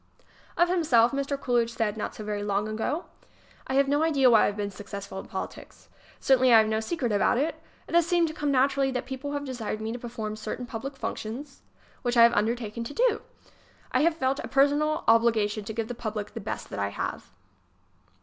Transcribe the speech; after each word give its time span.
Of 0.57 0.67
himself 0.67 1.11
Mr. 1.11 1.39
Coolidge 1.39 1.73
said, 1.73 1.95
not 1.95 2.15
so 2.15 2.23
very 2.23 2.41
long 2.41 2.67
ago: 2.67 3.05
I 3.67 3.75
have 3.75 3.87
no 3.87 4.01
idea 4.01 4.31
why 4.31 4.41
I 4.45 4.45
have 4.47 4.57
been 4.57 4.71
successful 4.71 5.19
in 5.19 5.27
politics. 5.27 5.89
Certainly 6.19 6.51
I 6.51 6.57
have 6.57 6.67
no 6.67 6.79
secret 6.79 7.11
about 7.11 7.37
it. 7.37 7.53
It 7.87 7.93
has 7.93 8.07
seemed 8.07 8.27
to 8.27 8.33
come 8.33 8.49
naturally 8.49 8.89
that 8.89 9.05
people 9.05 9.33
have 9.33 9.45
desired 9.45 9.79
me 9.79 9.91
to 9.91 9.99
perform 9.99 10.35
certain 10.37 10.65
public 10.65 10.95
func, 10.95 11.17
tzons, 11.17 11.59
which 12.01 12.17
I 12.17 12.23
have 12.23 12.33
undertaken 12.33 12.83
to 12.85 12.95
do. 12.95 13.21
I 13.91 14.01
have 14.01 14.17
felt 14.17 14.39
a 14.39 14.47
personal 14.47 15.03
obligation 15.07 15.65
to 15.65 15.71
give 15.73 15.87
the 15.87 15.93
public 15.93 16.33
the 16.33 16.41
best 16.41 16.71
that 16.71 16.79
I 16.79 16.87
have. 16.89 17.29